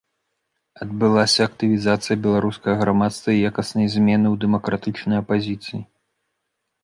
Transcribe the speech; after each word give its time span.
Адбылася 0.83 1.41
актывізацыя 1.49 2.15
беларускага 2.23 2.77
грамадства 2.83 3.29
і 3.35 3.43
якасныя 3.49 3.87
змены 3.97 4.27
ў 4.33 4.45
дэмакратычнай 4.45 5.17
апазіцыі. 5.25 5.81